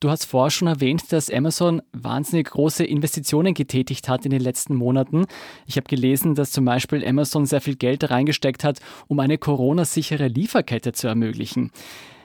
Du 0.00 0.08
hast 0.08 0.24
vorher 0.24 0.50
schon 0.50 0.66
erwähnt, 0.66 1.12
dass 1.12 1.28
Amazon 1.28 1.82
wahnsinnig 1.92 2.48
große 2.48 2.84
Investitionen 2.84 3.52
getätigt 3.52 4.08
hat 4.08 4.24
in 4.24 4.30
den 4.30 4.40
letzten 4.40 4.74
Monaten. 4.74 5.26
Ich 5.66 5.76
habe 5.76 5.88
gelesen, 5.88 6.34
dass 6.34 6.52
zum 6.52 6.64
Beispiel 6.64 7.06
Amazon 7.06 7.44
sehr 7.44 7.60
viel 7.60 7.76
Geld 7.76 8.10
reingesteckt 8.10 8.64
hat, 8.64 8.80
um 9.08 9.20
eine 9.20 9.36
Corona-sichere 9.36 10.28
Lieferkette 10.28 10.92
zu 10.92 11.06
ermöglichen. 11.06 11.70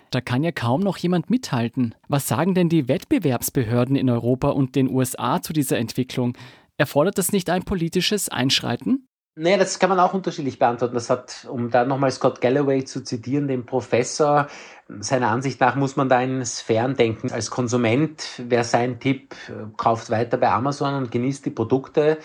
Da 0.10 0.22
kann 0.22 0.46
ja 0.46 0.54
kaum 0.54 0.80
noch 0.80 0.96
jemand 0.96 1.30
mithalten. 1.30 1.96
Was 2.08 2.30
sagen 2.30 2.54
denn 2.54 2.70
die 2.70 2.88
Wettbewerbsbehörden 2.88 3.98
in 3.98 4.10
Europa 4.10 4.52
und 4.52 4.76
den 4.76 4.90
USA 4.90 5.42
zu 5.42 5.52
dieser 5.52 5.78
Entwicklung? 5.78 6.38
Erfordert 6.78 7.18
das 7.18 7.34
nicht 7.34 7.50
ein 7.50 7.64
politisches 7.64 8.30
Einschreiten? 8.30 9.06
Naja, 9.38 9.58
das 9.58 9.80
kann 9.80 9.90
man 9.90 10.00
auch 10.00 10.14
unterschiedlich 10.14 10.60
beantworten. 10.60 10.94
Das 10.94 11.10
hat, 11.10 11.46
um 11.50 11.70
da 11.70 11.84
nochmal 11.84 12.10
Scott 12.10 12.40
Galloway 12.40 12.86
zu 12.86 13.04
zitieren, 13.04 13.50
den 13.50 13.66
Professor, 13.66 14.48
seiner 15.00 15.30
Ansicht 15.30 15.60
nach 15.60 15.76
muss 15.76 15.98
man 15.98 16.08
da 16.08 16.22
in 16.22 16.46
Sphären 16.46 16.96
denken. 16.96 17.30
Als 17.32 17.50
Konsument 17.50 18.24
wäre 18.38 18.64
sein 18.64 19.00
Tipp, 19.02 19.36
kauft 19.76 20.10
weiter 20.10 20.38
bei 20.38 20.50
Amazon 20.50 20.94
und 20.96 21.12
genießt 21.12 21.46
die 21.46 21.50
Produkte. 21.50 22.18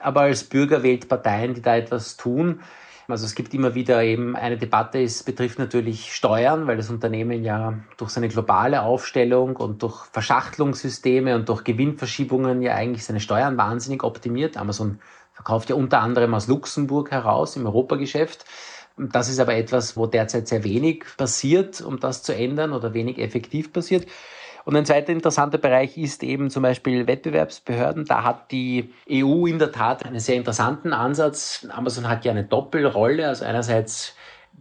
Aber 0.00 0.22
als 0.22 0.44
Bürger 0.44 0.82
wählt 0.82 1.08
Parteien, 1.08 1.54
die 1.54 1.62
da 1.62 1.76
etwas 1.76 2.18
tun. 2.18 2.60
Also 3.08 3.24
es 3.24 3.34
gibt 3.34 3.54
immer 3.54 3.74
wieder 3.74 4.02
eben 4.02 4.36
eine 4.36 4.56
Debatte, 4.56 5.02
es 5.02 5.22
betrifft 5.22 5.58
natürlich 5.58 6.14
Steuern, 6.14 6.66
weil 6.66 6.76
das 6.76 6.90
Unternehmen 6.90 7.42
ja 7.42 7.74
durch 7.96 8.10
seine 8.10 8.28
globale 8.28 8.82
Aufstellung 8.82 9.56
und 9.56 9.82
durch 9.82 10.04
Verschachtelungssysteme 10.12 11.34
und 11.34 11.48
durch 11.48 11.64
Gewinnverschiebungen 11.64 12.62
ja 12.62 12.74
eigentlich 12.74 13.04
seine 13.04 13.18
Steuern 13.18 13.56
wahnsinnig 13.56 14.04
optimiert. 14.04 14.56
Amazon 14.56 15.00
verkauft 15.40 15.70
ja 15.70 15.76
unter 15.76 16.00
anderem 16.00 16.34
aus 16.34 16.48
Luxemburg 16.48 17.10
heraus 17.10 17.56
im 17.56 17.64
Europageschäft. 17.64 18.44
Das 18.98 19.30
ist 19.30 19.40
aber 19.40 19.54
etwas, 19.54 19.96
wo 19.96 20.06
derzeit 20.06 20.48
sehr 20.48 20.64
wenig 20.64 21.04
passiert, 21.16 21.80
um 21.80 21.98
das 21.98 22.22
zu 22.22 22.34
ändern 22.34 22.72
oder 22.72 22.92
wenig 22.92 23.18
effektiv 23.18 23.72
passiert. 23.72 24.06
Und 24.66 24.76
ein 24.76 24.84
zweiter 24.84 25.12
interessanter 25.12 25.56
Bereich 25.56 25.96
ist 25.96 26.22
eben 26.22 26.50
zum 26.50 26.62
Beispiel 26.62 27.06
Wettbewerbsbehörden. 27.06 28.04
Da 28.04 28.22
hat 28.22 28.52
die 28.52 28.92
EU 29.10 29.46
in 29.46 29.58
der 29.58 29.72
Tat 29.72 30.04
einen 30.04 30.20
sehr 30.20 30.36
interessanten 30.36 30.92
Ansatz. 30.92 31.66
Amazon 31.70 32.06
hat 32.06 32.26
ja 32.26 32.32
eine 32.32 32.44
Doppelrolle. 32.44 33.26
Also 33.26 33.46
einerseits 33.46 34.14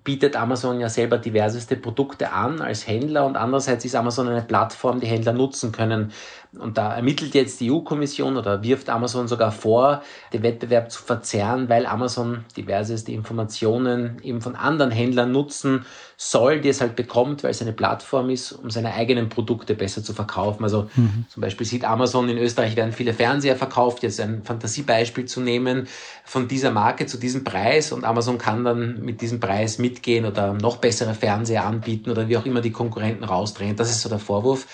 bietet 0.06 0.38
Amazon 0.38 0.80
ja 0.80 0.88
selber 0.88 1.18
diverseste 1.18 1.76
Produkte 1.76 2.32
an 2.32 2.62
als 2.62 2.88
Händler 2.88 3.26
und 3.26 3.36
andererseits 3.36 3.84
ist 3.84 3.96
Amazon 3.96 4.30
eine 4.30 4.42
Plattform, 4.42 5.02
die 5.02 5.08
Händler 5.08 5.34
nutzen 5.34 5.74
können. 5.74 6.14
Und 6.58 6.80
da 6.80 6.96
ermittelt 6.96 7.36
jetzt 7.36 7.60
die 7.60 7.72
EU-Kommission 7.72 8.36
oder 8.36 8.64
wirft 8.64 8.90
Amazon 8.90 9.28
sogar 9.28 9.52
vor, 9.52 10.02
den 10.34 10.42
Wettbewerb 10.42 10.92
zu 10.92 11.04
verzerren, 11.04 11.70
weil 11.70 11.86
Amazon 11.86 12.44
diverseste 12.58 13.12
Informationen 13.12 14.18
eben 14.24 14.42
von 14.42 14.56
anderen 14.56 14.90
Händlern 14.90 15.32
nutzen 15.32 15.86
soll, 16.18 16.60
die 16.60 16.70
es 16.70 16.82
halt 16.82 16.96
bekommt, 16.96 17.44
weil 17.44 17.52
es 17.52 17.62
eine 17.62 17.72
Plattform 17.72 18.32
ist, 18.32 18.52
um 18.52 18.72
seine 18.72 18.96
eigenen 18.96 19.30
Produkte 19.30 19.76
besser 19.76 20.04
zu 20.04 20.14
verkaufen. 20.14 20.64
Also 20.64 20.90
mhm. 20.96 21.26
zum 21.30 21.42
Beispiel 21.42 21.68
sieht 21.68 21.86
Amazon 21.86 22.28
in 22.30 22.40
Österreich 22.40 22.76
werden 22.76 22.94
viele 22.94 23.14
Fernseher 23.14 23.56
verkauft, 23.56 24.02
jetzt 24.02 24.20
ein 24.20 24.42
Fantasiebeispiel 24.44 25.26
zu 25.26 25.42
nehmen 25.42 25.88
von 26.26 26.48
dieser 26.48 26.72
Marke 26.72 27.06
zu 27.06 27.18
diesem 27.18 27.44
Preis 27.44 27.92
und 27.92 28.04
Amazon 28.06 28.40
kann 28.40 28.64
dann 28.64 29.02
mit 29.02 29.22
diesem 29.22 29.40
Preis 29.40 29.78
mitgehen 29.78 30.26
oder 30.26 30.54
noch 30.54 30.78
bessere 30.78 31.14
Fernseher 31.14 31.64
anbieten 31.64 32.10
oder 32.10 32.28
wie 32.28 32.38
auch 32.38 32.46
immer 32.46 32.62
die 32.62 32.72
Konkurrenten 32.72 33.24
rausdrehen. 33.24 33.76
Das 33.76 33.92
ist 33.92 34.02
so 34.02 34.10
der 34.10 34.20
Vorwurf. 34.20 34.66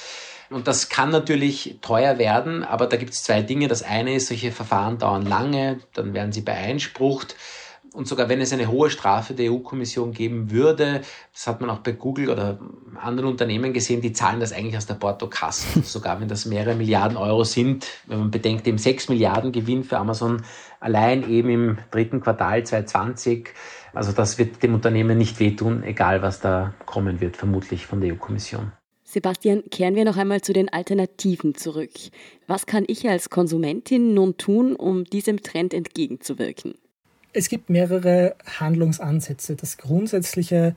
Und 0.49 0.67
das 0.67 0.89
kann 0.89 1.09
natürlich 1.09 1.79
teuer 1.81 2.17
werden, 2.17 2.63
aber 2.63 2.87
da 2.87 2.97
gibt 2.97 3.13
es 3.13 3.23
zwei 3.23 3.41
Dinge. 3.41 3.67
Das 3.67 3.83
eine 3.83 4.15
ist, 4.15 4.27
solche 4.27 4.51
Verfahren 4.51 4.97
dauern 4.97 5.25
lange, 5.25 5.79
dann 5.93 6.13
werden 6.13 6.31
sie 6.31 6.41
beeinsprucht. 6.41 7.35
Und 7.95 8.09
sogar 8.09 8.27
wenn 8.27 8.41
es 8.41 8.51
eine 8.51 8.67
hohe 8.67 8.89
Strafe 8.89 9.33
der 9.33 9.51
EU-Kommission 9.51 10.11
geben 10.11 10.51
würde, 10.51 11.01
das 11.33 11.47
hat 11.47 11.61
man 11.61 11.69
auch 11.69 11.79
bei 11.79 11.93
Google 11.93 12.29
oder 12.29 12.59
anderen 13.01 13.29
Unternehmen 13.29 13.71
gesehen, 13.71 14.01
die 14.01 14.11
zahlen 14.11 14.41
das 14.41 14.51
eigentlich 14.51 14.75
aus 14.75 14.85
der 14.85 14.95
Portokasse. 14.95 15.81
Sogar 15.83 16.19
wenn 16.19 16.27
das 16.27 16.45
mehrere 16.45 16.75
Milliarden 16.75 17.15
Euro 17.15 17.45
sind, 17.45 17.87
wenn 18.07 18.19
man 18.19 18.31
bedenkt, 18.31 18.67
eben 18.67 18.77
sechs 18.77 19.07
Milliarden 19.07 19.53
Gewinn 19.53 19.85
für 19.85 19.97
Amazon 19.97 20.43
allein 20.81 21.29
eben 21.29 21.49
im 21.49 21.77
dritten 21.89 22.19
Quartal 22.19 22.65
2020. 22.65 23.49
Also 23.93 24.11
das 24.11 24.37
wird 24.37 24.61
dem 24.61 24.73
Unternehmen 24.73 25.17
nicht 25.17 25.39
wehtun, 25.39 25.83
egal 25.83 26.21
was 26.21 26.41
da 26.41 26.73
kommen 26.85 27.21
wird, 27.21 27.37
vermutlich 27.37 27.85
von 27.85 28.01
der 28.01 28.13
EU-Kommission. 28.13 28.73
Sebastian, 29.15 29.63
kehren 29.71 29.95
wir 29.95 30.03
noch 30.03 30.17
einmal 30.17 30.41
zu 30.41 30.51
den 30.51 30.67
Alternativen 30.67 31.55
zurück. 31.55 31.93
Was 32.47 32.65
kann 32.65 32.83
ich 32.85 33.07
als 33.07 33.29
Konsumentin 33.29 34.13
nun 34.13 34.35
tun, 34.35 34.75
um 34.75 35.05
diesem 35.05 35.41
Trend 35.41 35.73
entgegenzuwirken? 35.73 36.73
Es 37.31 37.47
gibt 37.47 37.69
mehrere 37.69 38.35
Handlungsansätze. 38.59 39.55
Das 39.55 39.77
Grundsätzliche 39.77 40.75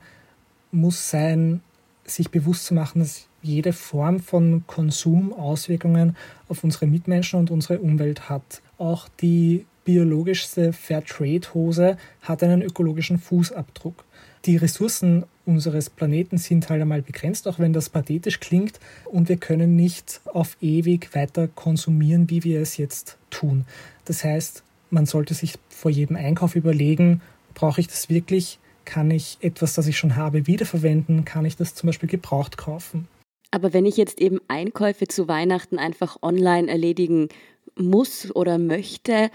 muss 0.71 1.09
sein, 1.09 1.59
sich 2.05 2.31
bewusst 2.31 2.65
zu 2.65 2.73
machen, 2.73 2.99
dass 2.99 3.27
jede 3.41 3.73
Form 3.73 4.21
von 4.21 4.63
Konsum 4.67 5.33
Auswirkungen 5.33 6.15
auf 6.47 6.63
unsere 6.63 6.87
Mitmenschen 6.87 7.41
und 7.41 7.51
unsere 7.51 7.79
Umwelt 7.79 8.29
hat. 8.29 8.61
Auch 8.77 9.09
die 9.19 9.65
biologischste 9.83 10.71
Fairtrade-Hose 10.71 11.97
hat 12.21 12.41
einen 12.41 12.61
ökologischen 12.61 13.17
Fußabdruck. 13.17 14.05
Die 14.45 14.55
Ressourcen 14.55 15.25
unseres 15.49 15.89
Planeten 15.89 16.37
sind 16.37 16.69
halt 16.69 16.81
einmal 16.81 17.01
begrenzt, 17.01 17.47
auch 17.47 17.59
wenn 17.59 17.73
das 17.73 17.89
pathetisch 17.89 18.39
klingt. 18.39 18.79
Und 19.05 19.29
wir 19.29 19.37
können 19.37 19.75
nicht 19.75 20.21
auf 20.25 20.55
ewig 20.61 21.13
weiter 21.15 21.47
konsumieren, 21.47 22.29
wie 22.29 22.43
wir 22.43 22.61
es 22.61 22.77
jetzt 22.77 23.17
tun. 23.29 23.65
Das 24.05 24.23
heißt, 24.23 24.63
man 24.91 25.05
sollte 25.05 25.33
sich 25.33 25.55
vor 25.69 25.91
jedem 25.91 26.15
Einkauf 26.15 26.55
überlegen, 26.55 27.21
brauche 27.53 27.81
ich 27.81 27.87
das 27.87 28.09
wirklich? 28.09 28.59
Kann 28.85 29.11
ich 29.11 29.37
etwas, 29.41 29.73
das 29.73 29.87
ich 29.87 29.97
schon 29.97 30.15
habe, 30.15 30.47
wiederverwenden? 30.47 31.25
Kann 31.25 31.45
ich 31.45 31.57
das 31.57 31.75
zum 31.75 31.87
Beispiel 31.87 32.09
gebraucht 32.09 32.57
kaufen? 32.57 33.07
Aber 33.51 33.73
wenn 33.73 33.85
ich 33.85 33.97
jetzt 33.97 34.21
eben 34.21 34.39
Einkäufe 34.47 35.07
zu 35.07 35.27
Weihnachten 35.27 35.79
einfach 35.79 36.17
online 36.21 36.69
erledigen 36.69 37.29
muss 37.75 38.33
oder 38.35 38.57
möchte, 38.57 39.31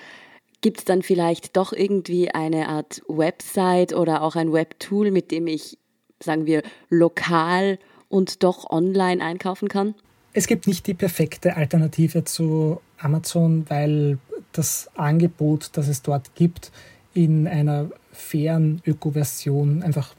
Gibt 0.65 0.79
es 0.79 0.87
dann 0.87 1.03
vielleicht 1.03 1.59
doch 1.59 1.75
irgendwie 1.75 2.31
eine 2.31 2.71
Art 2.71 3.03
Website 3.07 3.93
oder 3.93 4.23
auch 4.23 4.35
ein 4.35 4.51
Webtool, 4.51 5.11
mit 5.11 5.31
dem 5.31 5.47
ich, 5.47 5.77
sagen 6.23 6.47
wir, 6.47 6.63
lokal 6.89 7.79
und 8.09 8.43
doch 8.43 8.71
online 8.71 9.23
einkaufen 9.23 9.69
kann? 9.69 9.95
Es 10.33 10.47
gibt 10.47 10.67
nicht 10.67 10.87
die 10.87 10.95
perfekte 10.95 11.57
Alternative 11.57 12.25
zu 12.25 12.81
Amazon, 12.99 13.65
weil 13.69 14.19
das 14.53 14.89
Angebot, 14.97 15.71
das 15.75 15.89
es 15.89 16.03
dort 16.03 16.35
gibt, 16.35 16.73
in 17.13 17.47
einer 17.47 17.91
fairen 18.13 18.83
Öko-Version 18.85 19.83
einfach 19.83 20.15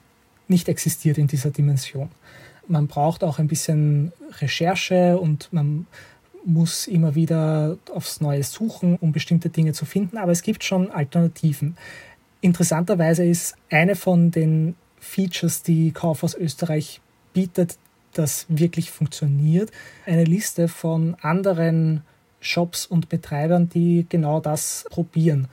nicht 0.48 0.70
existiert 0.70 1.18
in 1.18 1.28
dieser 1.28 1.52
Dimension. 1.52 2.10
Man 2.68 2.88
braucht 2.88 3.24
auch 3.24 3.40
ein 3.40 3.48
bisschen 3.48 4.12
Recherche 4.40 5.18
und 5.18 5.52
man 5.52 5.88
muss 6.46 6.88
immer 6.88 7.16
wieder 7.16 7.78
aufs 7.94 8.22
Neue 8.22 8.44
suchen, 8.44 8.98
um 8.98 9.12
bestimmte 9.12 9.50
Dinge 9.50 9.74
zu 9.74 9.86
finden, 9.86 10.18
aber 10.18 10.32
es 10.32 10.44
gibt 10.44 10.64
schon 10.64 10.92
Alternativen. 10.92 11.75
Interessanterweise 12.42 13.25
ist 13.25 13.56
eine 13.70 13.96
von 13.96 14.32
den 14.32 14.75
Features, 15.06 15.64
die 15.64 15.92
Kaufhaus 15.92 16.36
Österreich 16.36 17.00
bietet, 17.34 17.78
das 18.14 18.46
wirklich 18.50 18.92
funktioniert, 18.92 19.72
eine 20.06 20.24
Liste 20.24 20.68
von 20.68 21.16
anderen 21.22 22.02
Shops 22.40 22.86
und 22.86 23.10
Betreibern, 23.10 23.70
die 23.70 24.06
genau 24.08 24.40
das 24.40 24.86
probieren. 24.90 25.48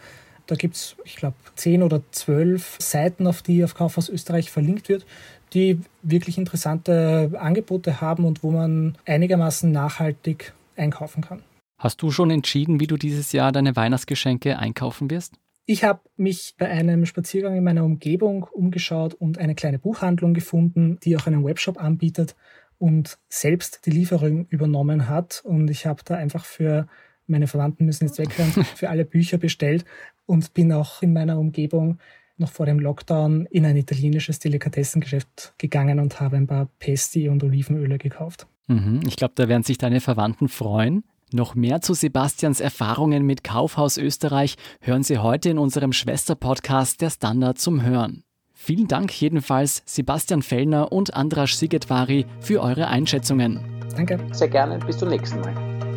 Da 0.47 0.57
gibt 0.57 0.77
es, 0.77 0.97
ich 1.05 1.17
glaube, 1.17 1.37
zehn 1.55 1.83
oder 1.83 2.03
zwölf 2.11 2.77
Seiten, 2.81 3.27
auf 3.27 3.43
die 3.43 3.65
auf 3.65 3.75
Kaufhaus 3.75 4.09
Österreich 4.09 4.51
verlinkt 4.51 4.89
wird, 4.89 5.07
die 5.55 5.81
wirklich 6.03 6.39
interessante 6.39 7.33
Angebote 7.39 8.01
haben 8.01 8.25
und 8.25 8.43
wo 8.43 8.51
man 8.51 8.97
einigermaßen 9.07 9.71
nachhaltig 9.71 10.53
einkaufen 10.77 11.23
kann. 11.23 11.43
Hast 11.79 12.03
du 12.03 12.11
schon 12.11 12.31
entschieden, 12.31 12.81
wie 12.81 12.87
du 12.87 12.97
dieses 12.97 13.33
Jahr 13.33 13.53
deine 13.53 13.77
Weihnachtsgeschenke 13.77 14.59
einkaufen 14.59 15.11
wirst? 15.11 15.35
Ich 15.73 15.85
habe 15.85 16.03
mich 16.19 16.55
bei 16.59 16.69
einem 16.69 17.07
Spaziergang 17.07 17.57
in 17.57 17.65
meiner 17.65 17.83
Umgebung 17.83 18.43
umgeschaut 18.43 19.15
und 19.15 19.39
eine 19.39 19.55
kleine 19.55 19.79
Buchhandlung 19.79 20.35
gefunden, 20.35 20.99
die 21.03 21.17
auch 21.17 21.27
einen 21.27 21.47
Webshop 21.47 21.83
anbietet 21.83 22.37
und 22.77 23.17
selbst 23.31 23.87
die 23.87 23.91
Lieferung 23.91 24.47
übernommen 24.51 25.09
hat. 25.09 25.41
Und 25.43 25.71
ich 25.71 25.87
habe 25.87 26.03
da 26.05 26.17
einfach 26.17 26.45
für 26.45 26.89
meine 27.27 27.47
Verwandten 27.47 27.87
müssen 27.87 28.05
jetzt 28.05 28.19
weghören, 28.19 28.53
für 28.77 28.91
alle 28.91 29.07
Bücher 29.07 29.39
bestellt 29.39 29.87
und 30.27 30.53
bin 30.53 30.75
auch 30.75 31.01
in 31.01 31.15
meiner 31.15 31.39
Umgebung 31.39 31.97
noch 32.37 32.51
vor 32.51 32.67
dem 32.67 32.79
Lockdown 32.79 33.47
in 33.47 33.65
ein 33.65 33.79
italienisches 33.79 34.41
Delikatessengeschäft 34.41 35.55
gegangen 35.57 36.01
und 36.01 36.21
habe 36.21 36.37
ein 36.37 36.47
paar 36.47 36.69
Pesti 36.81 37.31
und 37.31 37.43
Olivenöle 37.43 37.97
gekauft. 37.97 38.47
Mhm, 38.67 39.01
ich 39.07 39.17
glaube, 39.17 39.33
da 39.37 39.49
werden 39.49 39.63
sich 39.63 39.79
deine 39.79 40.03
Verwandten 40.03 40.49
freuen. 40.49 41.03
Noch 41.33 41.55
mehr 41.55 41.81
zu 41.81 41.95
Sebastians 41.95 42.61
Erfahrungen 42.61 43.25
mit 43.25 43.43
Kaufhaus 43.43 43.97
Österreich 43.97 44.57
hören 44.81 45.03
Sie 45.03 45.19
heute 45.19 45.49
in 45.49 45.59
unserem 45.59 45.93
Schwesterpodcast 45.93 47.01
Der 47.01 47.09
Standard 47.09 47.59
zum 47.59 47.83
Hören. 47.83 48.23
Vielen 48.53 48.87
Dank 48.87 49.11
jedenfalls 49.19 49.83
Sebastian 49.87 50.43
Fellner 50.43 50.93
und 50.93 51.15
Andras 51.15 51.59
Sigetvari 51.59 52.27
für 52.41 52.61
eure 52.61 52.89
Einschätzungen. 52.89 53.61
Danke. 53.97 54.19
Sehr 54.33 54.49
gerne. 54.49 54.79
Bis 54.81 54.99
zum 54.99 55.09
nächsten 55.09 55.41
Mal. 55.41 55.55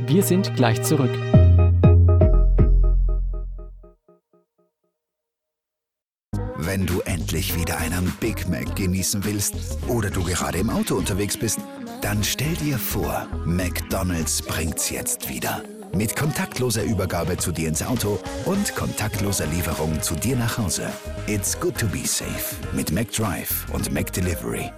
Wir 0.08 0.24
sind 0.24 0.56
gleich 0.56 0.82
zurück. 0.84 1.12
Wenn 6.58 6.86
du 6.86 7.02
endlich 7.02 7.56
wieder 7.60 7.78
einen 7.78 8.12
Big 8.20 8.48
Mac 8.50 8.76
genießen 8.76 9.24
willst 9.24 9.78
oder 9.88 10.10
du 10.10 10.24
gerade 10.24 10.58
im 10.58 10.70
Auto 10.70 10.96
unterwegs 10.96 11.38
bist, 11.38 11.60
dann 12.06 12.24
stell 12.24 12.54
dir 12.58 12.78
vor, 12.78 13.28
McDonald's 13.46 14.40
bringt's 14.40 14.92
jetzt 14.92 15.28
wieder. 15.28 15.64
Mit 15.92 16.16
kontaktloser 16.16 16.84
Übergabe 16.84 17.36
zu 17.36 17.52
dir 17.52 17.68
ins 17.68 17.82
Auto 17.82 18.20
und 18.46 18.76
kontaktloser 18.76 19.48
Lieferung 19.48 20.00
zu 20.04 20.14
dir 20.14 20.36
nach 20.36 20.56
Hause. 20.56 20.88
It's 21.26 21.60
good 21.60 21.76
to 21.80 21.88
be 21.88 22.06
safe 22.06 22.58
mit 22.74 22.92
McDrive 22.92 23.66
und 23.74 23.92
McDelivery. 23.92 24.72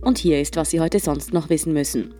Und 0.00 0.16
hier 0.16 0.40
ist, 0.40 0.56
was 0.56 0.70
Sie 0.70 0.80
heute 0.80 0.98
sonst 0.98 1.34
noch 1.34 1.50
wissen 1.50 1.74
müssen. 1.74 2.14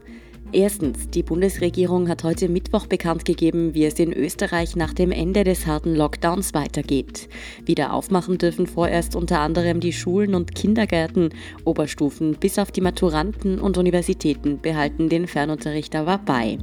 Erstens, 0.53 1.09
die 1.11 1.23
Bundesregierung 1.23 2.09
hat 2.09 2.25
heute 2.25 2.49
Mittwoch 2.49 2.87
bekannt 2.87 3.25
gegeben, 3.25 3.73
wie 3.73 3.85
es 3.85 4.01
in 4.01 4.13
Österreich 4.13 4.75
nach 4.75 4.93
dem 4.93 5.13
Ende 5.13 5.45
des 5.45 5.65
harten 5.65 5.95
Lockdowns 5.95 6.55
weitergeht. 6.55 7.29
Wieder 7.65 7.93
aufmachen 7.93 8.37
dürfen 8.37 8.67
vorerst 8.67 9.15
unter 9.15 9.39
anderem 9.39 9.79
die 9.79 9.93
Schulen 9.93 10.35
und 10.35 10.57
Kindergärten. 10.57 11.31
Oberstufen 11.65 12.35
bis 12.35 12.59
auf 12.59 12.73
die 12.73 12.81
Maturanten 12.81 13.61
und 13.61 13.79
Universitäten 13.79 14.61
behalten 14.61 15.09
den 15.09 15.29
Fernunterricht 15.29 15.95
aber 15.95 16.19
bei. 16.19 16.59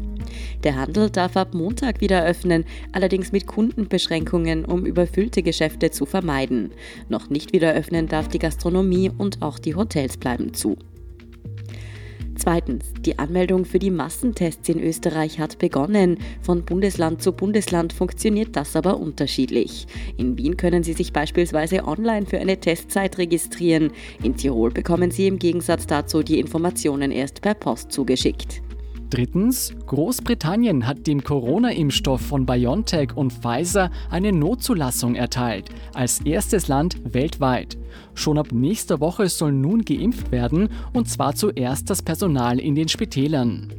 Der 0.66 0.76
Handel 0.76 1.10
darf 1.10 1.38
ab 1.38 1.54
Montag 1.54 2.02
wieder 2.02 2.26
öffnen, 2.26 2.66
allerdings 2.92 3.32
mit 3.32 3.48
Kundenbeschränkungen, 3.48 4.66
um 4.66 4.86
überfüllte 4.86 5.44
Geschäfte 5.44 5.92
zu 5.92 6.06
vermeiden. 6.06 6.72
Noch 7.08 7.30
nicht 7.30 7.54
wieder 7.54 7.74
öffnen 7.74 8.10
darf 8.10 8.28
die 8.28 8.40
Gastronomie 8.40 9.12
und 9.18 9.42
auch 9.42 9.60
die 9.60 9.76
Hotels 9.76 10.18
bleiben 10.18 10.54
zu. 10.54 10.76
Zweitens, 12.38 12.94
die 13.00 13.18
Anmeldung 13.18 13.66
für 13.66 13.80
die 13.80 13.90
Massentests 13.90 14.70
in 14.70 14.80
Österreich 14.80 15.40
hat 15.40 15.58
begonnen. 15.58 16.20
Von 16.42 16.66
Bundesland 16.66 17.22
zu 17.22 17.32
Bundesland 17.32 17.94
funktioniert 17.94 18.56
das 18.56 18.76
aber 18.76 19.00
unterschiedlich. 19.00 19.88
In 20.18 20.38
Wien 20.38 20.56
können 20.56 20.84
Sie 20.84 20.94
sich 20.94 21.14
beispielsweise 21.14 21.86
online 21.86 22.28
für 22.28 22.40
eine 22.40 22.60
Testzeit 22.60 23.18
registrieren. 23.18 23.92
In 24.22 24.38
Tirol 24.38 24.72
bekommen 24.72 25.10
Sie 25.10 25.28
im 25.28 25.40
Gegensatz 25.40 25.88
dazu 25.88 26.22
die 26.22 26.40
Informationen 26.40 27.12
erst 27.12 27.42
per 27.42 27.56
Post 27.56 27.92
zugeschickt. 27.92 28.62
Drittens, 29.10 29.74
Großbritannien 29.86 30.86
hat 30.86 31.08
dem 31.08 31.24
Corona-Impfstoff 31.24 32.20
von 32.20 32.46
BioNTech 32.46 33.16
und 33.16 33.32
Pfizer 33.32 33.90
eine 34.10 34.34
Notzulassung 34.34 35.16
erteilt, 35.16 35.70
als 35.94 36.20
erstes 36.22 36.68
Land 36.68 36.98
weltweit. 37.14 37.78
Schon 38.16 38.38
ab 38.38 38.52
nächster 38.52 39.00
Woche 39.00 39.30
soll 39.30 39.54
nun 39.54 39.84
geimpft 39.84 40.32
werden, 40.32 40.68
und 40.92 41.08
zwar 41.08 41.36
zuerst 41.36 41.90
das 41.90 42.02
Personal 42.02 42.60
in 42.60 42.76
den 42.76 42.90
Spitälern. 42.90 43.70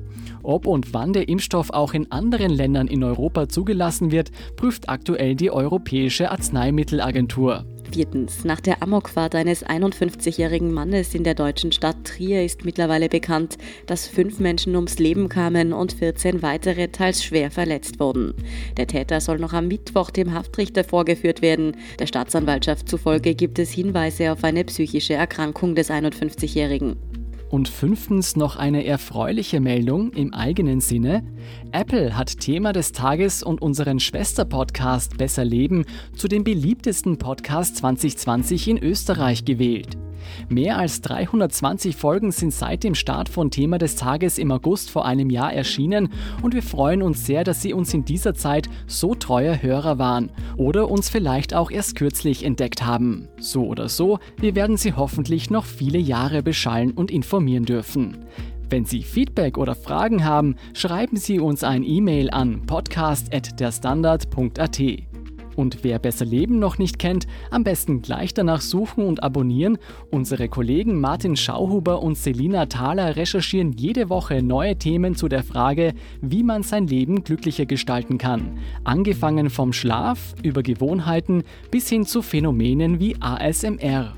Ob 0.43 0.67
und 0.67 0.95
wann 0.95 1.13
der 1.13 1.29
Impfstoff 1.29 1.71
auch 1.71 1.93
in 1.93 2.11
anderen 2.11 2.51
Ländern 2.51 2.87
in 2.87 3.05
Europa 3.05 3.51
zugelassen 3.51 4.11
wird, 4.11 4.31
prüft 4.57 4.89
aktuell 4.89 5.35
die 5.35 5.51
Europäische 5.51 6.31
Arzneimittelagentur. 6.31 7.67
Viertens. 7.93 8.45
Nach 8.45 8.61
der 8.61 8.83
Amokfahrt 8.83 9.35
eines 9.35 9.65
51-jährigen 9.65 10.73
Mannes 10.73 11.15
in 11.15 11.25
der 11.25 11.35
deutschen 11.35 11.73
Stadt 11.73 12.05
Trier 12.05 12.45
ist 12.45 12.65
mittlerweile 12.65 13.09
bekannt, 13.09 13.59
dass 13.87 14.07
fünf 14.07 14.39
Menschen 14.39 14.77
ums 14.77 14.99
Leben 14.99 15.29
kamen 15.29 15.73
und 15.73 15.93
14 15.93 16.43
weitere 16.43 16.89
teils 16.89 17.25
schwer 17.25 17.51
verletzt 17.51 18.01
wurden. 18.01 18.35
Der 18.77 18.87
Täter 18.87 19.21
soll 19.21 19.39
noch 19.39 19.53
am 19.53 19.69
Mittwoch 19.69 20.11
dem 20.11 20.35
Haftrichter 20.35 20.85
vorgeführt 20.85 21.43
werden. 21.43 21.77
Der 21.99 22.07
Staatsanwaltschaft 22.07 22.89
zufolge 22.89 23.35
gibt 23.35 23.59
es 23.59 23.71
Hinweise 23.71 24.33
auf 24.33 24.45
eine 24.45 24.65
psychische 24.65 25.15
Erkrankung 25.15 25.75
des 25.75 25.91
51-jährigen. 25.91 26.97
Und 27.51 27.69
fünftens 27.69 28.37
noch 28.37 28.57
eine 28.57 28.85
erfreuliche 28.85 29.61
Meldung 29.61 30.13
im 30.13 30.35
eigenen 30.35 30.81
Sinne. 30.81 31.25
Apple 31.73 32.17
hat 32.17 32.41
Thema 32.41 32.73
des 32.73 32.93
Tages 32.93 33.43
und 33.43 33.63
unseren 33.63 34.01
Schwester-Podcast 34.01 35.19
Besser 35.19 35.45
Leben 35.45 35.85
zu 36.17 36.29
den 36.29 36.45
beliebtesten 36.45 37.19
Podcasts 37.19 37.79
2020 37.79 38.69
in 38.69 38.79
Österreich 38.79 39.45
gewählt. 39.45 39.97
Mehr 40.49 40.79
als 40.79 41.01
320 41.03 41.97
Folgen 41.97 42.33
sind 42.33 42.53
seit 42.53 42.85
dem 42.85 42.95
Start 42.95 43.29
von 43.29 43.51
Thema 43.51 43.79
des 43.79 43.97
Tages 43.97 44.39
im 44.39 44.51
August 44.51 44.91
vor 44.91 45.05
einem 45.05 45.31
Jahr 45.31 45.53
erschienen 45.53 46.11
und 46.43 46.55
wir 46.55 46.63
freuen 46.63 47.03
uns 47.03 47.27
sehr, 47.27 47.45
dass 47.45 47.63
Sie 47.63 47.73
uns 47.73 47.93
in 47.95 48.05
dieser 48.05 48.35
Zeit 48.35 48.69
so 48.87 49.15
treuer 49.15 49.63
Hörer 49.63 49.99
waren 49.99 50.31
oder 50.57 50.91
uns 50.91 51.09
vielleicht 51.09 51.55
auch 51.55 51.71
erst 51.71 51.97
kürzlich 51.97 52.45
entdeckt 52.45 52.85
haben. 52.85 53.29
So 53.39 53.67
oder 53.67 53.89
so, 53.89 54.19
wir 54.39 54.55
werden 54.55 54.77
Sie 54.77 54.93
hoffentlich 54.93 55.51
noch 55.51 55.65
viele 55.65 55.99
Jahre 55.99 56.43
beschallen 56.43 56.93
und 56.93 57.11
informieren 57.11 57.65
dürfen. 57.65 58.19
Wenn 58.71 58.85
Sie 58.85 59.03
Feedback 59.03 59.57
oder 59.57 59.75
Fragen 59.75 60.27
haben, 60.27 60.57
schreiben 60.75 61.17
Sie 61.17 61.41
uns 61.41 61.65
ein 61.65 61.83
E-Mail 61.83 62.29
an 62.31 62.67
podcast.derstandard.at. 62.67 64.83
Und 65.57 65.83
wer 65.83 65.99
Besser 65.99 66.27
Leben 66.27 66.59
noch 66.59 66.77
nicht 66.79 66.99
kennt, 66.99 67.27
am 67.51 67.65
besten 67.65 68.03
gleich 68.03 68.35
danach 68.35 68.61
suchen 68.61 69.05
und 69.05 69.23
abonnieren. 69.25 69.79
Unsere 70.11 70.49
Kollegen 70.49 71.01
Martin 71.01 71.35
Schauhuber 71.35 72.03
und 72.03 72.17
Selina 72.17 72.67
Thaler 72.67 73.17
recherchieren 73.17 73.73
jede 73.73 74.11
Woche 74.11 74.43
neue 74.43 74.77
Themen 74.77 75.17
zu 75.17 75.29
der 75.29 75.43
Frage, 75.43 75.95
wie 76.21 76.43
man 76.43 76.63
sein 76.63 76.87
Leben 76.87 77.25
glücklicher 77.25 77.65
gestalten 77.65 78.19
kann. 78.19 78.59
Angefangen 78.85 79.49
vom 79.49 79.73
Schlaf 79.73 80.35
über 80.43 80.63
Gewohnheiten 80.63 81.43
bis 81.71 81.89
hin 81.89 82.05
zu 82.05 82.21
Phänomenen 82.21 83.01
wie 83.01 83.17
ASMR. 83.19 84.18